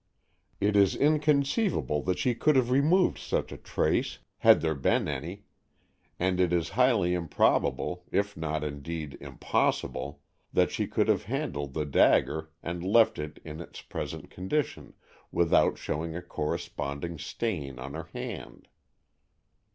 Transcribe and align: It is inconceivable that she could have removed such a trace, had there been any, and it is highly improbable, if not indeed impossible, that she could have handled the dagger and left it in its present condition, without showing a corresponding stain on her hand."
It 0.59 0.75
is 0.75 0.95
inconceivable 0.95 2.01
that 2.05 2.17
she 2.17 2.33
could 2.33 2.55
have 2.55 2.71
removed 2.71 3.19
such 3.19 3.51
a 3.51 3.57
trace, 3.57 4.17
had 4.39 4.61
there 4.61 4.73
been 4.73 5.07
any, 5.07 5.43
and 6.17 6.39
it 6.39 6.51
is 6.51 6.69
highly 6.69 7.13
improbable, 7.13 8.05
if 8.11 8.35
not 8.35 8.63
indeed 8.63 9.15
impossible, 9.21 10.23
that 10.53 10.71
she 10.71 10.87
could 10.87 11.07
have 11.07 11.25
handled 11.25 11.75
the 11.75 11.85
dagger 11.85 12.49
and 12.63 12.83
left 12.83 13.19
it 13.19 13.39
in 13.45 13.61
its 13.61 13.81
present 13.83 14.31
condition, 14.31 14.95
without 15.31 15.77
showing 15.77 16.15
a 16.15 16.21
corresponding 16.23 17.19
stain 17.19 17.77
on 17.77 17.93
her 17.93 18.09
hand." 18.11 18.69